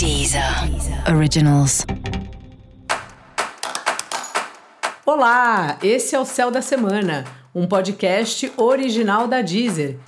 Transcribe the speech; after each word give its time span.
Deezer 0.00 0.42
Originals. 1.14 1.84
Olá, 5.04 5.76
esse 5.82 6.16
é 6.16 6.18
o 6.18 6.24
Céu 6.24 6.50
da 6.50 6.62
Semana, 6.62 7.26
um 7.54 7.66
podcast 7.66 8.50
original 8.56 9.28
da 9.28 9.42
Deezer. 9.42 9.98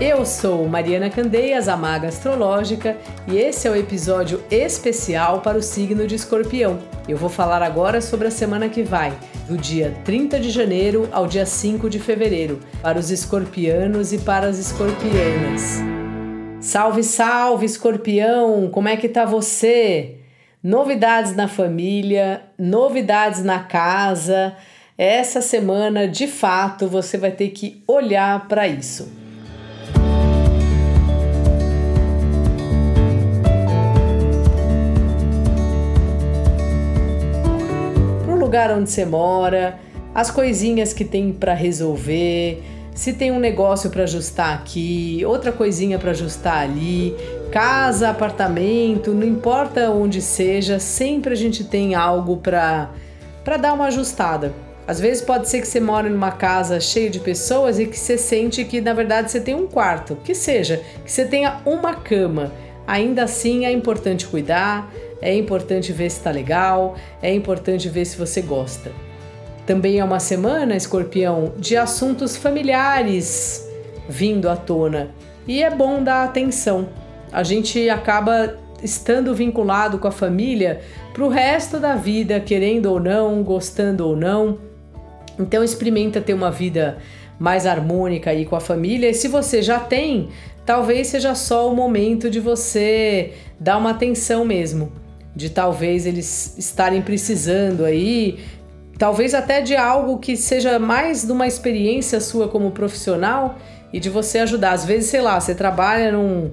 Eu 0.00 0.24
sou 0.24 0.66
Mariana 0.66 1.10
Candeias, 1.10 1.68
a 1.68 1.76
Maga 1.76 2.08
Astrológica, 2.08 2.96
e 3.28 3.36
esse 3.36 3.68
é 3.68 3.70
o 3.70 3.76
episódio 3.76 4.42
especial 4.50 5.42
para 5.42 5.58
o 5.58 5.62
signo 5.62 6.06
de 6.06 6.14
Escorpião. 6.14 6.78
Eu 7.06 7.18
vou 7.18 7.28
falar 7.28 7.62
agora 7.62 8.00
sobre 8.00 8.28
a 8.28 8.30
semana 8.30 8.70
que 8.70 8.82
vai, 8.82 9.12
do 9.46 9.58
dia 9.58 9.94
30 10.02 10.40
de 10.40 10.48
janeiro 10.48 11.10
ao 11.12 11.26
dia 11.26 11.44
5 11.44 11.90
de 11.90 11.98
fevereiro, 11.98 12.58
para 12.80 12.98
os 12.98 13.10
escorpianos 13.10 14.14
e 14.14 14.18
para 14.18 14.46
as 14.46 14.56
escorpianas. 14.56 15.95
Salve, 16.66 17.04
salve, 17.04 17.64
escorpião! 17.64 18.68
Como 18.72 18.88
é 18.88 18.96
que 18.96 19.08
tá 19.08 19.24
você? 19.24 20.16
Novidades 20.60 21.36
na 21.36 21.46
família, 21.46 22.42
novidades 22.58 23.44
na 23.44 23.60
casa. 23.60 24.52
Essa 24.98 25.40
semana, 25.40 26.08
de 26.08 26.26
fato, 26.26 26.88
você 26.88 27.16
vai 27.16 27.30
ter 27.30 27.50
que 27.50 27.84
olhar 27.86 28.48
para 28.48 28.66
isso. 28.66 29.08
lugar 38.40 38.72
onde 38.72 38.90
você 38.90 39.04
mora, 39.04 39.78
as 40.12 40.30
coisinhas 40.30 40.92
que 40.92 41.04
tem 41.04 41.32
para 41.32 41.52
resolver, 41.52 42.62
se 42.96 43.12
tem 43.12 43.30
um 43.30 43.38
negócio 43.38 43.90
para 43.90 44.04
ajustar 44.04 44.54
aqui, 44.54 45.22
outra 45.26 45.52
coisinha 45.52 45.98
para 45.98 46.12
ajustar 46.12 46.62
ali, 46.62 47.14
casa, 47.52 48.08
apartamento, 48.08 49.12
não 49.12 49.26
importa 49.26 49.90
onde 49.90 50.22
seja, 50.22 50.80
sempre 50.80 51.34
a 51.34 51.36
gente 51.36 51.62
tem 51.62 51.94
algo 51.94 52.38
para 52.38 52.90
para 53.44 53.58
dar 53.58 53.74
uma 53.74 53.86
ajustada. 53.86 54.52
Às 54.88 54.98
vezes 54.98 55.22
pode 55.22 55.48
ser 55.48 55.60
que 55.60 55.68
você 55.68 55.78
mora 55.78 56.08
numa 56.08 56.32
casa 56.32 56.80
cheia 56.80 57.10
de 57.10 57.20
pessoas 57.20 57.78
e 57.78 57.86
que 57.86 57.98
você 57.98 58.16
sente 58.16 58.64
que 58.64 58.80
na 58.80 58.94
verdade 58.94 59.30
você 59.30 59.40
tem 59.40 59.54
um 59.54 59.66
quarto, 59.66 60.16
que 60.24 60.34
seja, 60.34 60.82
que 61.04 61.12
você 61.12 61.26
tenha 61.26 61.60
uma 61.66 61.94
cama. 61.94 62.50
Ainda 62.86 63.24
assim 63.24 63.66
é 63.66 63.70
importante 63.70 64.26
cuidar, 64.26 64.90
é 65.20 65.34
importante 65.34 65.92
ver 65.92 66.10
se 66.10 66.16
está 66.16 66.30
legal, 66.30 66.96
é 67.22 67.32
importante 67.32 67.88
ver 67.88 68.06
se 68.06 68.16
você 68.16 68.40
gosta. 68.40 68.90
Também 69.66 69.98
é 69.98 70.04
uma 70.04 70.20
semana, 70.20 70.76
escorpião, 70.76 71.52
de 71.58 71.76
assuntos 71.76 72.36
familiares 72.36 73.68
vindo 74.08 74.48
à 74.48 74.54
tona 74.54 75.10
e 75.46 75.60
é 75.60 75.68
bom 75.68 76.02
dar 76.02 76.22
atenção. 76.22 76.88
A 77.32 77.42
gente 77.42 77.90
acaba 77.90 78.56
estando 78.80 79.34
vinculado 79.34 79.98
com 79.98 80.06
a 80.06 80.12
família 80.12 80.80
para 81.12 81.24
o 81.24 81.28
resto 81.28 81.80
da 81.80 81.96
vida, 81.96 82.38
querendo 82.38 82.86
ou 82.86 83.00
não, 83.00 83.42
gostando 83.42 84.06
ou 84.06 84.16
não. 84.16 84.58
Então 85.36 85.64
experimenta 85.64 86.20
ter 86.20 86.34
uma 86.34 86.50
vida 86.50 86.98
mais 87.38 87.66
harmônica 87.66 88.30
aí 88.30 88.44
com 88.46 88.54
a 88.54 88.60
família. 88.60 89.10
E 89.10 89.14
se 89.14 89.26
você 89.26 89.62
já 89.62 89.80
tem, 89.80 90.28
talvez 90.64 91.08
seja 91.08 91.34
só 91.34 91.68
o 91.68 91.74
momento 91.74 92.30
de 92.30 92.38
você 92.38 93.32
dar 93.58 93.78
uma 93.78 93.90
atenção 93.90 94.44
mesmo 94.44 94.92
de 95.36 95.50
talvez 95.50 96.06
eles 96.06 96.56
estarem 96.56 97.02
precisando 97.02 97.84
aí, 97.84 98.38
talvez 98.98 99.34
até 99.34 99.60
de 99.60 99.76
algo 99.76 100.18
que 100.18 100.36
seja 100.36 100.78
mais 100.78 101.24
de 101.24 101.32
uma 101.32 101.46
experiência 101.46 102.20
sua 102.20 102.48
como 102.48 102.70
profissional 102.70 103.56
e 103.92 104.00
de 104.00 104.08
você 104.08 104.38
ajudar. 104.38 104.72
Às 104.72 104.84
vezes, 104.84 105.10
sei 105.10 105.20
lá, 105.20 105.38
você 105.38 105.54
trabalha 105.54 106.12
num, 106.12 106.50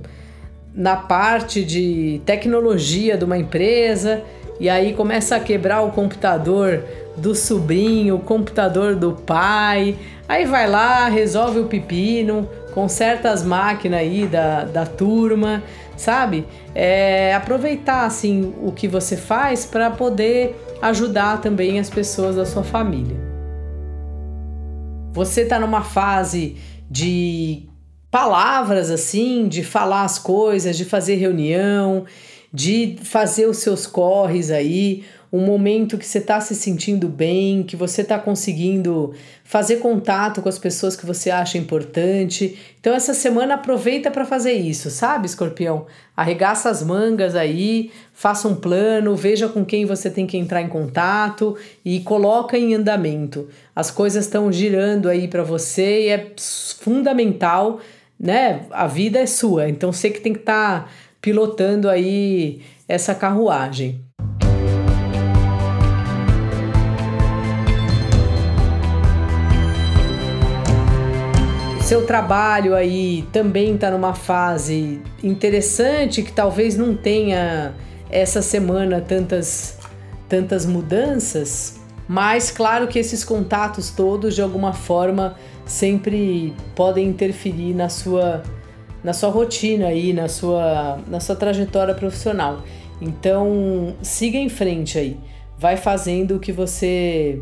na 0.73 0.95
parte 0.95 1.63
de 1.63 2.21
tecnologia 2.25 3.17
de 3.17 3.25
uma 3.25 3.37
empresa 3.37 4.23
e 4.59 4.69
aí 4.69 4.93
começa 4.93 5.35
a 5.35 5.39
quebrar 5.39 5.81
o 5.81 5.91
computador 5.91 6.83
do 7.15 7.35
sobrinho, 7.35 8.15
o 8.15 8.19
computador 8.19 8.95
do 8.95 9.13
pai, 9.13 9.95
aí 10.27 10.45
vai 10.45 10.69
lá, 10.69 11.07
resolve 11.07 11.59
o 11.59 11.65
pepino, 11.65 12.49
conserta 12.73 13.29
as 13.29 13.43
máquinas 13.43 13.99
aí 13.99 14.25
da, 14.25 14.63
da 14.63 14.85
turma 14.85 15.61
sabe? 15.95 16.45
É, 16.73 17.33
aproveitar 17.33 18.05
assim 18.05 18.53
o 18.61 18.71
que 18.71 18.87
você 18.87 19.15
faz 19.15 19.65
para 19.65 19.89
poder 19.89 20.55
ajudar 20.81 21.41
também 21.41 21.79
as 21.79 21.89
pessoas 21.89 22.35
da 22.35 22.45
sua 22.45 22.63
família. 22.63 23.17
Você 25.13 25.41
está 25.41 25.59
numa 25.59 25.83
fase 25.83 26.57
de 26.89 27.63
palavras 28.09 28.89
assim, 28.89 29.47
de 29.47 29.63
falar 29.63 30.03
as 30.03 30.19
coisas, 30.19 30.75
de 30.75 30.85
fazer 30.85 31.15
reunião, 31.15 32.05
de 32.51 32.97
fazer 33.03 33.47
os 33.47 33.57
seus 33.57 33.87
corres 33.87 34.51
aí, 34.51 35.03
um 35.33 35.43
momento 35.43 35.97
que 35.97 36.05
você 36.05 36.19
está 36.19 36.39
se 36.39 36.53
sentindo 36.53 37.09
bem, 37.09 37.63
que 37.63 37.75
você 37.75 38.03
está 38.03 38.19
conseguindo 38.19 39.15
fazer 39.43 39.77
contato 39.77 40.43
com 40.43 40.47
as 40.47 40.59
pessoas 40.59 40.95
que 40.95 41.07
você 41.07 41.31
acha 41.31 41.57
importante. 41.57 42.55
Então 42.79 42.93
essa 42.93 43.15
semana 43.15 43.55
aproveita 43.55 44.11
para 44.11 44.25
fazer 44.25 44.53
isso, 44.53 44.91
sabe, 44.91 45.25
escorpião? 45.25 45.87
Arregaça 46.15 46.69
as 46.69 46.83
mangas 46.83 47.35
aí, 47.35 47.89
faça 48.13 48.47
um 48.47 48.53
plano, 48.53 49.15
veja 49.15 49.49
com 49.49 49.65
quem 49.65 49.87
você 49.87 50.07
tem 50.07 50.27
que 50.27 50.37
entrar 50.37 50.61
em 50.61 50.67
contato 50.69 51.57
e 51.83 52.01
coloca 52.01 52.55
em 52.55 52.75
andamento. 52.75 53.49
As 53.75 53.89
coisas 53.89 54.25
estão 54.25 54.51
girando 54.51 55.09
aí 55.09 55.27
para 55.27 55.41
você 55.41 56.03
e 56.03 56.09
é 56.09 56.31
fundamental, 56.79 57.79
né? 58.19 58.67
A 58.69 58.85
vida 58.85 59.17
é 59.17 59.25
sua, 59.25 59.67
então 59.67 59.91
você 59.91 60.11
que 60.11 60.21
tem 60.21 60.31
que 60.31 60.41
estar 60.41 60.81
tá 60.81 60.89
pilotando 61.19 61.89
aí 61.89 62.61
essa 62.87 63.15
carruagem. 63.15 63.99
Seu 71.93 72.07
trabalho 72.07 72.73
aí 72.73 73.23
também 73.31 73.75
está 73.75 73.91
numa 73.91 74.15
fase 74.15 74.99
interessante 75.21 76.23
que 76.23 76.31
talvez 76.31 76.75
não 76.75 76.95
tenha 76.95 77.75
essa 78.09 78.41
semana 78.41 78.99
tantas 78.99 79.77
tantas 80.27 80.65
mudanças, 80.65 81.79
mas 82.07 82.49
claro 82.49 82.87
que 82.87 82.97
esses 82.97 83.23
contatos 83.23 83.91
todos 83.91 84.33
de 84.33 84.41
alguma 84.41 84.73
forma 84.73 85.35
sempre 85.67 86.55
podem 86.75 87.09
interferir 87.09 87.75
na 87.75 87.89
sua 87.89 88.41
na 89.03 89.13
sua 89.13 89.29
rotina 89.29 89.89
aí, 89.89 90.13
na 90.13 90.27
sua 90.27 90.99
na 91.07 91.19
sua 91.19 91.35
trajetória 91.35 91.93
profissional. 91.93 92.63
Então, 92.99 93.95
siga 94.01 94.39
em 94.39 94.49
frente 94.49 94.97
aí. 94.97 95.19
Vai 95.59 95.77
fazendo 95.77 96.37
o 96.37 96.39
que 96.39 96.51
você 96.51 97.39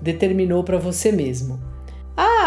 determinou 0.00 0.64
para 0.64 0.76
você 0.76 1.12
mesmo. 1.12 1.71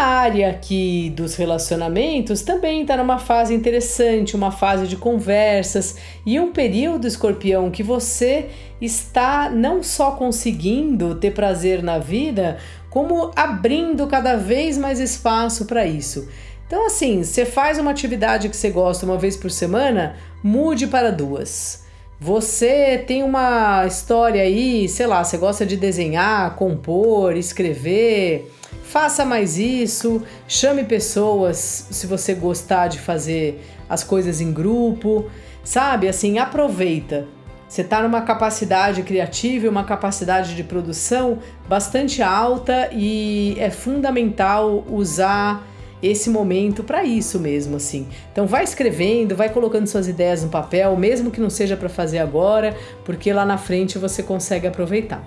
Área 0.06 0.50
aqui 0.50 1.12
dos 1.16 1.34
relacionamentos 1.34 2.42
também 2.42 2.82
está 2.82 2.96
numa 2.96 3.18
fase 3.18 3.52
interessante, 3.52 4.36
uma 4.36 4.52
fase 4.52 4.86
de 4.86 4.96
conversas 4.96 5.96
e 6.24 6.38
um 6.38 6.52
período, 6.52 7.08
escorpião, 7.08 7.72
que 7.72 7.82
você 7.82 8.46
está 8.80 9.50
não 9.50 9.82
só 9.82 10.12
conseguindo 10.12 11.16
ter 11.16 11.32
prazer 11.32 11.82
na 11.82 11.98
vida, 11.98 12.58
como 12.88 13.32
abrindo 13.34 14.06
cada 14.06 14.36
vez 14.36 14.78
mais 14.78 15.00
espaço 15.00 15.64
para 15.64 15.84
isso. 15.84 16.28
Então, 16.68 16.86
assim, 16.86 17.24
você 17.24 17.44
faz 17.44 17.76
uma 17.76 17.90
atividade 17.90 18.48
que 18.48 18.56
você 18.56 18.70
gosta 18.70 19.04
uma 19.04 19.18
vez 19.18 19.36
por 19.36 19.50
semana, 19.50 20.14
mude 20.40 20.86
para 20.86 21.10
duas. 21.10 21.84
Você 22.20 23.02
tem 23.08 23.24
uma 23.24 23.84
história 23.86 24.40
aí, 24.40 24.88
sei 24.88 25.08
lá, 25.08 25.24
você 25.24 25.36
gosta 25.36 25.66
de 25.66 25.76
desenhar, 25.76 26.54
compor, 26.54 27.36
escrever 27.36 28.52
Faça 28.86 29.24
mais 29.24 29.58
isso, 29.58 30.22
chame 30.46 30.84
pessoas 30.84 31.88
se 31.90 32.06
você 32.06 32.34
gostar 32.34 32.86
de 32.86 33.00
fazer 33.00 33.60
as 33.88 34.04
coisas 34.04 34.40
em 34.40 34.52
grupo, 34.52 35.28
sabe? 35.64 36.08
Assim, 36.08 36.38
aproveita. 36.38 37.26
Você 37.68 37.82
está 37.82 38.00
numa 38.00 38.22
capacidade 38.22 39.02
criativa 39.02 39.66
e 39.66 39.68
uma 39.68 39.82
capacidade 39.82 40.54
de 40.54 40.62
produção 40.62 41.40
bastante 41.68 42.22
alta 42.22 42.88
e 42.92 43.56
é 43.58 43.70
fundamental 43.70 44.84
usar 44.88 45.66
esse 46.00 46.30
momento 46.30 46.84
para 46.84 47.02
isso 47.02 47.40
mesmo, 47.40 47.76
assim. 47.76 48.06
Então 48.30 48.46
vai 48.46 48.62
escrevendo, 48.62 49.34
vai 49.34 49.48
colocando 49.48 49.88
suas 49.88 50.06
ideias 50.06 50.44
no 50.44 50.48
papel, 50.48 50.96
mesmo 50.96 51.32
que 51.32 51.40
não 51.40 51.50
seja 51.50 51.76
para 51.76 51.88
fazer 51.88 52.18
agora, 52.18 52.76
porque 53.04 53.32
lá 53.32 53.44
na 53.44 53.58
frente 53.58 53.98
você 53.98 54.22
consegue 54.22 54.68
aproveitar. 54.68 55.24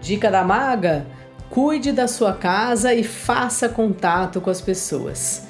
Dica 0.00 0.30
da 0.30 0.44
maga: 0.44 1.06
Cuide 1.50 1.92
da 1.92 2.08
sua 2.08 2.32
casa 2.32 2.92
e 2.92 3.04
faça 3.04 3.68
contato 3.68 4.40
com 4.40 4.50
as 4.50 4.60
pessoas. 4.60 5.46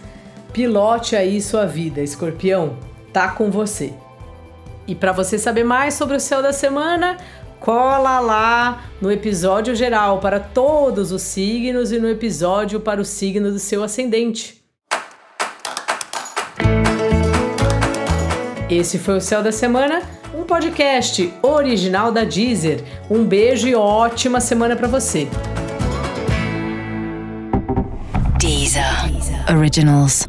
Pilote 0.53 1.17
aí 1.17 1.41
sua 1.41 1.67
vida, 1.67 2.01
escorpião, 2.01 2.79
tá 3.13 3.29
com 3.29 3.51
você. 3.51 3.93
E 4.87 4.95
para 4.95 5.13
você 5.13 5.39
saber 5.39 5.65
mais 5.65 5.95
sobre 5.95 6.17
o 6.17 6.21
céu 6.21 6.43
da 6.43 6.53
semana, 6.53 7.17
cola 7.59 8.21
lá 8.21 8.85
no 9.01 9.11
episódio 9.11 9.75
geral 9.75 10.21
para 10.21 10.39
todos 10.39 11.11
os 11.11 11.23
signos 11.23 11.91
e 11.91 11.99
no 11.99 12.09
episódio 12.09 12.79
para 12.81 13.01
o 13.01 13.05
signo 13.05 13.51
do 13.51 13.59
seu 13.59 13.83
ascendente. 13.83 14.63
Esse 18.69 18.99
foi 18.99 19.17
o 19.17 19.21
Céu 19.21 19.43
da 19.43 19.53
Semana, 19.53 20.03
um 20.35 20.43
podcast 20.43 21.33
original 21.43 22.11
da 22.11 22.25
Deezer. 22.25 22.83
Um 23.11 23.25
beijo 23.25 23.69
e 23.69 23.75
ótima 23.75 24.41
semana 24.41 24.75
para 24.75 24.89
você. 24.89 25.29
Originals. 29.49 30.27